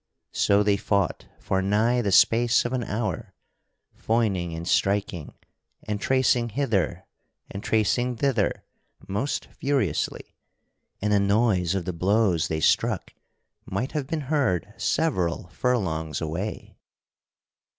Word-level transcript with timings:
So 0.33 0.63
they 0.63 0.77
fought 0.77 1.27
for 1.39 1.61
nigh 1.61 2.01
the 2.01 2.11
space 2.11 2.65
of 2.65 2.73
an 2.73 2.83
hour, 2.83 3.35
foining 3.95 4.55
and 4.57 4.67
striking, 4.67 5.35
and 5.83 6.01
tracing 6.01 6.49
hither 6.49 7.05
and 7.51 7.63
tracing 7.63 8.15
thither 8.15 8.63
most 9.07 9.45
furiously; 9.45 10.33
and 11.03 11.13
the 11.13 11.19
noise 11.19 11.75
of 11.75 11.85
the 11.85 11.93
blows 11.93 12.47
they 12.47 12.61
struck 12.61 13.13
might 13.63 13.91
have 13.91 14.07
been 14.07 14.21
heard 14.21 14.73
several 14.75 15.49
furlongs 15.49 16.19
away. 16.19 16.77